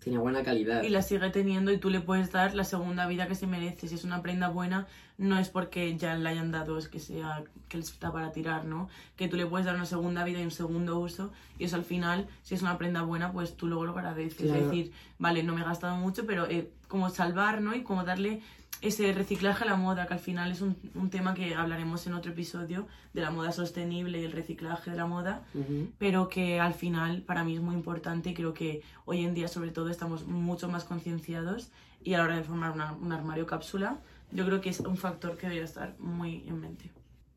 [0.00, 0.82] tenía buena calidad.
[0.82, 3.88] y la sigue teniendo y tú le puedes dar la segunda vida que se merece.
[3.88, 7.44] Si es una prenda buena, no es porque ya le hayan dado, es que sea
[7.70, 8.90] que les está para tirar, ¿no?
[9.16, 11.84] Que tú le puedes dar una segunda vida y un segundo uso y eso al
[11.84, 14.42] final, si es una prenda buena, pues tú luego lo agradeces.
[14.42, 14.60] Claro.
[14.60, 16.46] Es decir, vale, no me he gastado mucho, pero
[16.94, 17.74] como salvar, ¿no?
[17.74, 18.40] Y como darle
[18.80, 22.14] ese reciclaje a la moda, que al final es un, un tema que hablaremos en
[22.14, 25.88] otro episodio de la moda sostenible y el reciclaje de la moda Ujú.
[25.98, 29.48] pero que al final para mí es muy importante y creo que hoy en día
[29.48, 31.70] sobre todo estamos mucho más concienciados
[32.04, 33.98] y a la hora de formar una- un armario cápsula
[34.30, 36.90] yo creo que es un factor que debería estar muy en mente.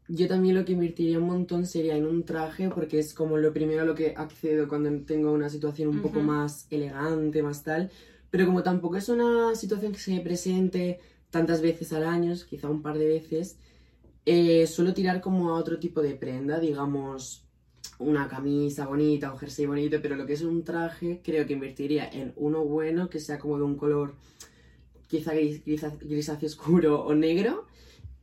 [0.10, 3.52] Yo también lo que invertiría un montón sería en un traje, porque es como lo
[3.52, 6.28] primero a lo que accedo cuando tengo una situación un poco Ujú.
[6.28, 7.90] más elegante, más tal.
[8.30, 12.82] Pero como tampoco es una situación que se presente tantas veces al año, quizá un
[12.82, 13.58] par de veces,
[14.26, 17.44] eh, suelo tirar como a otro tipo de prenda, digamos
[18.00, 22.08] una camisa bonita, un jersey bonito, pero lo que es un traje, creo que invertiría
[22.08, 24.16] en uno bueno, que sea como de un color
[25.08, 27.66] quizá gris, grisáceo oscuro o negro.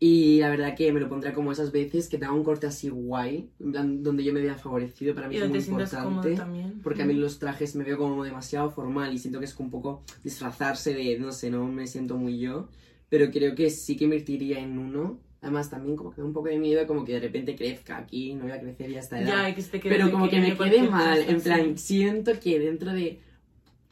[0.00, 2.88] Y la verdad que me lo pondré como esas veces que tenga un corte así
[2.88, 6.34] guay, en plan, donde yo me vea favorecido, para mí Y es muy importante.
[6.34, 6.80] también.
[6.82, 9.70] Porque a mí los trajes me veo como demasiado formal y siento que es un
[9.70, 12.68] poco disfrazarse de, no sé, no me siento muy yo.
[13.08, 15.20] Pero creo que sí que invertiría en uno.
[15.40, 17.98] Además también como que me da un poco de miedo como que de repente crezca
[17.98, 19.48] aquí, no voy a crecer ya hasta edad.
[19.48, 21.78] Ya, que se te quede Pero como que me pequeño, quede mal, cosa, en plan,
[21.78, 21.86] sí.
[21.86, 23.20] siento que dentro de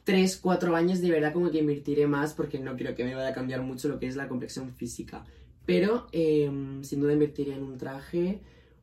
[0.03, 3.29] 3, 4 años de verdad como que invertiré más porque no creo que me vaya
[3.29, 5.25] a cambiar mucho lo que es la complexión física.
[5.65, 8.41] Pero eh, sin duda invertiría en un traje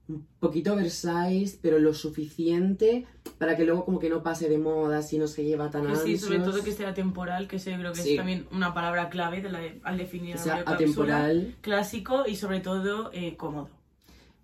[0.08, 3.06] un poquito oversize, pero lo suficiente
[3.38, 5.94] para que luego como que no pase de moda si no se lleva tan Que
[5.94, 8.10] sí, sobre todo que sea temporal, que eso yo creo que Sí.
[8.12, 10.74] es también una palabra clave de la de- al definir que sea cápsula.
[10.74, 11.54] atemporal.
[11.60, 13.68] Clásico y sobre todo eh, cómodo.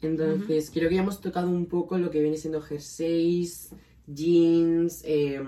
[0.02, 3.70] Entonces, creo que ya hemos tocado un poco lo que viene siendo jerseys,
[4.06, 5.42] jeans, eh,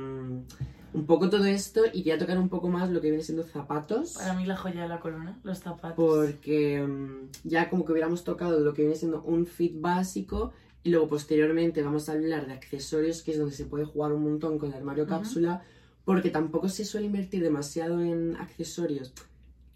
[0.93, 4.15] un poco todo esto y quería tocar un poco más lo que viene siendo zapatos.
[4.15, 5.97] Para mí la joya de la corona, los zapatos.
[5.97, 10.91] Porque mm, ya como que hubiéramos tocado lo que viene siendo un fit básico y
[10.91, 14.59] luego posteriormente vamos a hablar de accesorios, que es donde se puede jugar un montón
[14.59, 15.63] con el armario cápsula,
[16.05, 19.13] porque tampoco se suele invertir demasiado en accesorios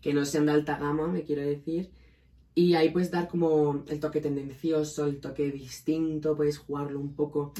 [0.00, 1.90] que no sean de alta gama, me quiero decir.
[2.54, 7.54] Y ahí puedes dar como el toque tendencioso, el toque distinto, puedes jugarlo un poco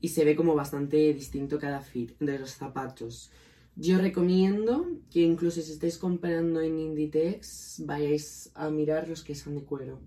[0.00, 3.30] y se ve como bastante distinto cada fit de los zapatos.
[3.76, 9.56] Yo recomiendo que incluso si estáis comprando en Inditex, vayáis a mirar los que son
[9.56, 9.98] de cuero.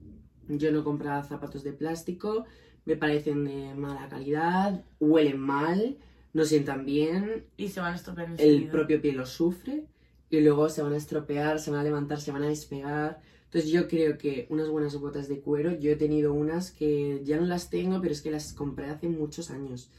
[0.47, 2.45] Yo no compraba zapatos de plástico,
[2.85, 5.97] me parecen de mala calidad, huelen mal,
[6.33, 8.71] no sientan bien, Y se van a estropear el enseguida.
[8.71, 9.87] propio pie lo sufre
[10.29, 13.19] y luego se van a estropear, se van a levantar, se van a despegar.
[13.47, 17.37] Entonces yo creo que unas buenas botas de cuero, yo he tenido unas que ya
[17.37, 19.89] no las tengo, pero es que las compré hace muchos años.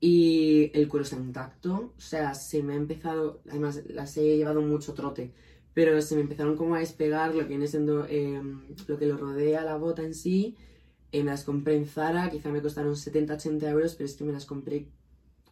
[0.00, 4.62] Y el cuero está intacto, o sea, se me ha empezado, además las he llevado
[4.62, 5.32] mucho trote,
[5.74, 8.40] pero se me empezaron como a despegar lo que viene siendo eh,
[8.86, 10.56] lo que lo rodea la bota en sí.
[11.12, 14.32] Eh, me las compré en Zara, quizá me costaron 70-80 euros, pero es que me
[14.32, 14.88] las compré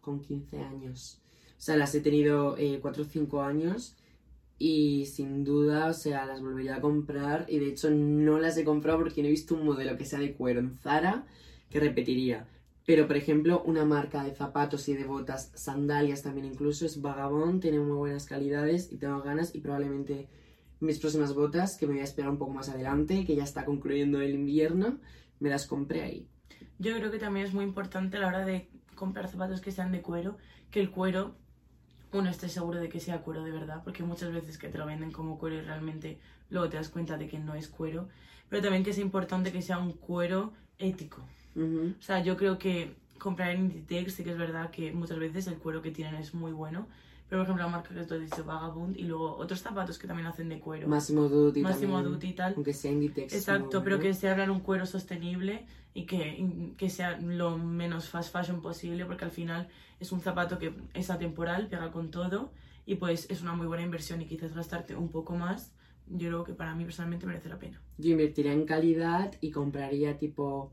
[0.00, 1.20] con 15 años.
[1.58, 3.96] O sea, las he tenido 4 o 5 años
[4.64, 8.64] y sin duda, o sea, las volvería a comprar y de hecho no las he
[8.64, 11.26] comprado porque no he visto un modelo que sea de cuero en Zara
[11.68, 12.46] que repetiría.
[12.86, 17.60] Pero, por ejemplo, una marca de zapatos y de botas, sandalias también incluso, es Vagabond,
[17.60, 20.28] tiene muy buenas calidades y tengo ganas y probablemente
[20.78, 23.64] mis próximas botas, que me voy a esperar un poco más adelante, que ya está
[23.64, 25.00] concluyendo el invierno,
[25.40, 26.28] me las compré ahí.
[26.78, 29.90] Yo creo que también es muy importante a la hora de comprar zapatos que sean
[29.90, 30.36] de cuero,
[30.70, 31.34] que el cuero
[32.12, 34.86] uno esté seguro de que sea cuero de verdad, porque muchas veces que te lo
[34.86, 36.18] venden como cuero y realmente
[36.50, 38.08] luego te das cuenta de que no es cuero,
[38.48, 41.22] pero también que es importante que sea un cuero ético.
[41.54, 41.94] Ujú.
[41.98, 45.46] O sea, yo creo que comprar en Inditex sí que es verdad que muchas veces
[45.46, 46.86] el cuero que tienen es muy bueno,
[47.28, 50.06] pero por ejemplo la marca que tú has dicho, Vagabond, y luego otros zapatos que
[50.06, 50.88] también hacen de cuero.
[50.88, 52.54] Massimo Dutti Máximo Dutti y tal.
[52.54, 53.32] aunque sea Inditex.
[53.32, 58.08] Exacto, no, pero que sea hablar un cuero sostenible y que, que sea lo menos
[58.08, 59.68] fast fashion posible, porque al final
[60.00, 62.52] es un zapato que es atemporal, pega con todo
[62.86, 65.72] y pues es una muy buena inversión y quizás gastarte un poco más,
[66.08, 67.80] yo creo que para mí personalmente merece la pena.
[67.98, 70.72] Yo invertiría en calidad y compraría tipo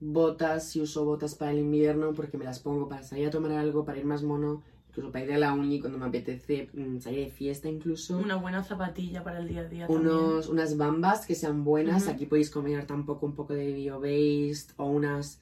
[0.00, 3.52] botas, si uso botas para el invierno, porque me las pongo para salir a tomar
[3.52, 6.98] algo, para ir más mono, incluso para ir a la uni cuando me apetece mm,
[6.98, 8.18] salir de fiesta incluso.
[8.18, 10.08] Una buena zapatilla para el día a día también.
[10.08, 14.86] Unos, unas bambas que sean buenas, aquí podéis combinar tampoco un poco de bio-based o
[14.86, 15.40] unas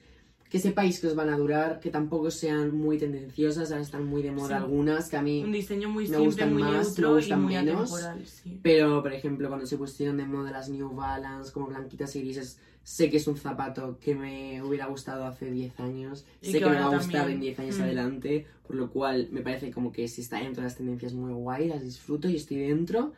[0.57, 4.23] que sepáis que os van a durar, que tampoco sean muy tendenciosas, ahora están muy
[4.23, 4.55] de moda Sí.
[4.55, 7.42] algunas, que a mí Un diseño muy Me simple, gustan muy más, me y gustan
[7.42, 7.92] muy menos.
[7.92, 8.61] atemporal, sí.
[8.62, 12.59] Pero, por ejemplo, cuando se pusieron de moda las New Balance, como blanquitas y grises,
[12.83, 16.25] sé que es un zapato que me hubiera gustado hace 10 años.
[16.40, 17.83] Y sé que me va a gustar en 10 años Mm.
[17.83, 21.33] adelante, por lo cual me parece como que si está dentro de las tendencias muy
[21.33, 23.12] guay, las disfruto y estoy dentro.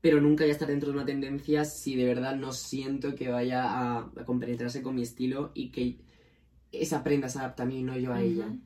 [0.00, 3.28] Pero nunca voy a estar dentro de una tendencia si de verdad no siento que
[3.28, 5.96] vaya a, a compenetrarse con mi estilo y que
[6.72, 8.46] esa prenda se adapta a mí no yo a ella.
[8.46, 8.58] Ujú.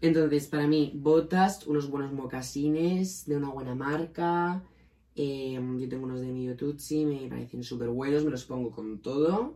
[0.00, 4.62] Entonces, para mí, botas, unos buenos mocasines de una buena marca.
[5.14, 8.98] eh, yo tengo unos de Mio Tutsi, me parecen súper buenos, me los pongo con
[9.00, 9.54] todo.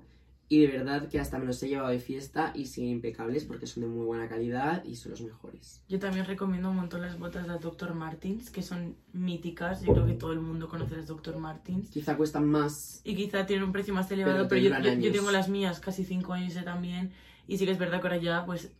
[0.48, 3.66] Y de verdad que hasta me los he llevado de fiesta y siguen impecables porque
[3.66, 5.82] son de muy buena calidad y son los mejores.
[5.88, 7.94] Yo también recomiendo un montón las botas de Dr.
[7.94, 9.82] Martins, que son míticas.
[9.82, 11.38] Yo creo que todo el mundo conoce las Dr.
[11.38, 11.88] Martins.
[11.90, 13.00] Quizá cuestan más.
[13.02, 16.32] Y quizá tienen un precio más elevado, Pero yo, yo- tengo las mías casi 5
[16.34, 17.10] años también.
[17.46, 18.72] Y sí que es verdad que ahora ya pues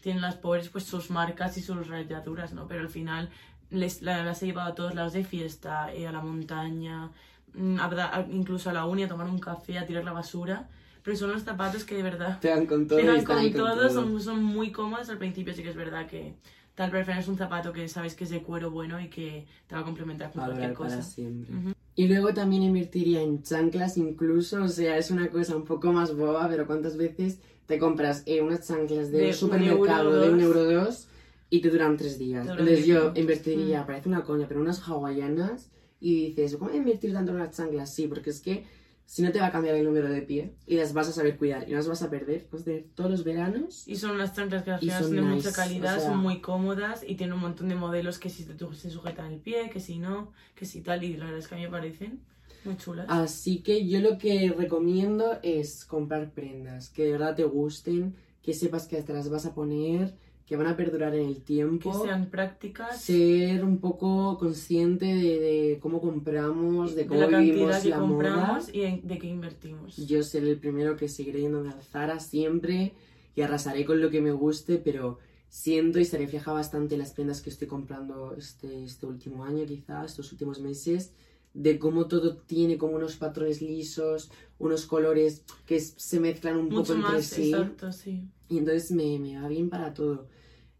[0.00, 2.66] tienen las pobres pues sus marcas y sus rayaduras, ¿no?
[2.66, 3.30] Pero al final
[3.70, 7.10] les, la- las he llevado a todos lados de fiesta, eh, a la montaña,
[7.54, 7.84] mm, a,
[8.16, 10.68] a- incluso a la uni a tomar un café, a tirar la basura.
[11.02, 13.88] Pero son los zapatos que de verdad Pegan con todo están ahí con con todo,
[13.88, 13.90] todo.
[13.90, 15.08] son, son muy cómodos.
[15.08, 16.34] Al principio sí que es verdad que
[16.74, 19.74] tal vez es un zapato que sabes que es de cuero bueno y que te
[19.74, 21.02] va a complementar con cualquier para cosa.
[21.02, 21.54] siempre.
[21.56, 21.72] Ujú.
[21.94, 26.14] Y luego también invertiría en chanclas incluso, o sea, es una cosa un poco más
[26.14, 30.64] boba, pero ¿cuántas veces te compras eh, unas chanclas De un supermercado de un euro
[30.64, 31.06] dos
[31.48, 32.44] y te duran tres días?
[32.46, 33.18] Duran Entonces yo minutos.
[33.18, 33.86] invertiría, Mm.
[33.86, 37.94] parece una coña, pero unas hawaianas y dices, ¿cómo invertir tanto en unas chanclas?
[37.94, 38.64] Sí, porque es que
[39.06, 41.36] si no te va a cambiar el número de pie y las vas a saber
[41.36, 43.86] cuidar y no las vas a perder, pues de todos los veranos.
[43.86, 46.10] Y son unas chanclas que al final son son de nice, mucha calidad, o sea-
[46.10, 49.38] son muy cómodas y tienen un montón de modelos que si te, se sujetan el
[49.40, 51.02] pie, que si no, que si tal.
[51.04, 52.20] Y la verdad es que a mí me parecen
[52.64, 53.06] muy chulas.
[53.08, 58.54] Así que yo lo que recomiendo es comprar prendas que de verdad te gusten, que
[58.54, 60.14] sepas que te las vas a poner,
[60.46, 62.04] que van a perdurar en el que tiempo.
[62.04, 67.54] sean prácticas, Ser un poco consciente de, de cómo compramos, de de cómo la cantidad
[67.54, 68.60] vivimos que la moda.
[68.72, 69.96] y de que invertimos.
[69.96, 72.94] Yo seré el primero que seguiré yendo a Zara siempre
[73.36, 75.18] y arrasaré con lo que me guste, pero
[75.48, 79.64] siento y se refleja bastante en las prendas que estoy comprando este, este último año,
[79.66, 81.12] quizás, estos últimos meses,
[81.54, 86.82] de cómo todo tiene como unos patrones lisos, unos colores que se mezclan un Mucho
[86.82, 87.52] poco entre más, sí.
[87.52, 88.28] exacto, sí.
[88.48, 90.28] Y entonces me, me va bien para todo.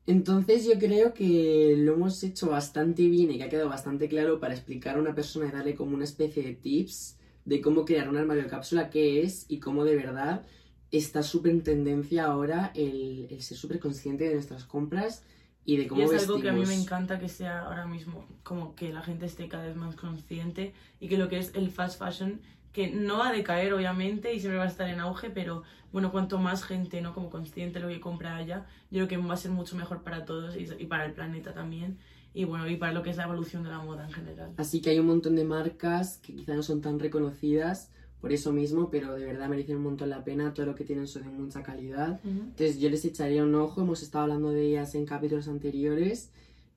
[0.07, 4.41] Entonces yo creo que lo hemos hecho bastante bien y que ha quedado bastante claro
[4.41, 8.09] para explicar a una persona y darle como una especie de tips de cómo crear
[8.09, 10.45] un armario cápsula, qué es y cómo de verdad
[10.91, 15.23] está súper en tendencia ahora el, el ser súper consciente de nuestras compras
[15.65, 16.37] y de cómo Y es vestimos.
[16.37, 19.49] algo que a mí me encanta que sea ahora mismo, como que la gente esté
[19.49, 22.41] cada vez más consciente y que lo que es el fast fashion,
[22.73, 26.13] que no va a decaer obviamente y siempre va a estar en auge, pero bueno,
[26.13, 29.35] cuanto más gente no como consciente de lo que compra allá, yo creo que va
[29.35, 31.99] a ser mucho mejor para todos y, y para el planeta también
[32.33, 34.53] y bueno, y para lo que es la evolución de la moda en general.
[34.57, 38.53] Así que hay un montón de marcas que quizá no son tan reconocidas por eso
[38.53, 40.53] mismo, pero de verdad merecen un montón la pena.
[40.53, 42.21] Todo lo que tienen son de mucha calidad.
[42.25, 42.29] Ujú.
[42.51, 46.31] Entonces yo les echaría un ojo, hemos estado hablando de ellas en capítulos anteriores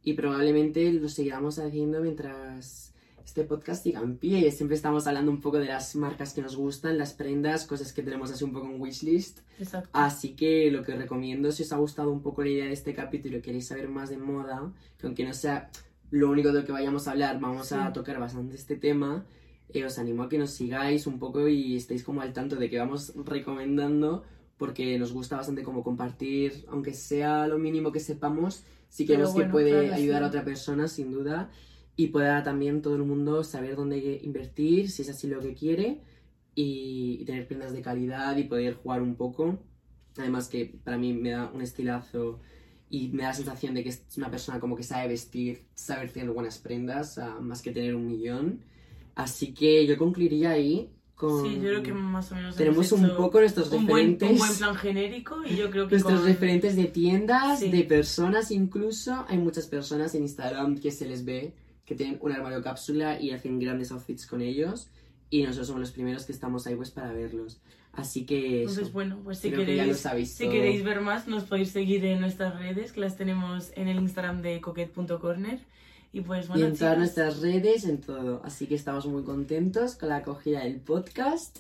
[0.03, 2.91] y probablemente lo seguiremos haciendo mientras
[3.25, 4.51] este podcast siga en pie.
[4.51, 8.03] Siempre estamos hablando un poco de las marcas que nos gustan, las prendas, cosas que
[8.03, 9.39] tenemos así un poco en wishlist.
[9.59, 9.89] Exacto.
[9.93, 12.73] Así que lo que os recomiendo, si os ha gustado un poco la idea de
[12.73, 15.69] este capítulo y queréis saber más de moda, que aunque no sea
[16.11, 17.93] lo único de lo que vayamos a hablar, vamos a Sí.
[17.93, 19.25] tocar bastante este tema,
[19.73, 22.69] eh, os animo a que nos sigáis un poco y estéis como al tanto de
[22.69, 24.23] que vamos recomendando,
[24.57, 29.31] porque nos gusta bastante como compartir, aunque sea lo mínimo que sepamos, sí Pero creemos
[29.31, 30.23] que bueno, puede claro, ayudar sí.
[30.23, 31.49] a otra persona, sin duda,
[31.95, 36.01] y pueda también todo el mundo saber dónde invertir, si es así lo que quiere,
[36.55, 39.59] y, y tener prendas de calidad y poder jugar un poco.
[40.17, 42.39] Además que para mí me da un estilazo
[42.89, 46.07] y me da la sensación de que es una persona como que sabe vestir, sabe
[46.09, 48.61] tener buenas prendas, más que tener un millón.
[49.15, 51.45] Así que yo concluiría ahí con...
[51.47, 54.37] Sí, yo creo que más o menos Tenemos un poco nuestros un buen, referentes, un
[54.39, 57.69] buen plan genérico y yo creo que nuestros con- referentes de tiendas, Sí.
[57.69, 59.25] de personas incluso.
[59.27, 61.53] Hay muchas personas en Instagram que se les ve
[61.85, 64.89] que tienen un armario cápsula y hacen grandes outfits con ellos.
[65.29, 67.59] Y nosotros somos los primeros que estamos ahí pues para verlos.
[67.91, 68.71] Así que eso.
[68.71, 72.03] Entonces, bueno, pues si Creo que queréis, sabéis si queréis ver más, nos podéis seguir
[72.05, 75.59] en nuestras redes, que las tenemos en el Instagram de coquet.corner.
[76.13, 78.41] Y pues y en todas nuestras redes, en todo.
[78.45, 81.57] Así que estamos muy contentos con la acogida del podcast.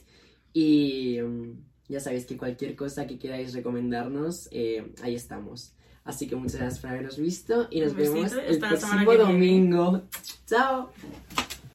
[0.53, 1.53] Y mm,
[1.89, 5.73] ya sabéis que cualquier cosa que queráis recomendarnos, eh, ahí estamos.
[6.05, 10.03] Así que muchas gracias por habernos visto y nos Un vemos el próximo domingo.
[10.45, 10.91] ¡Chao!